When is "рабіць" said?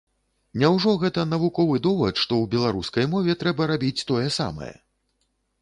3.73-4.05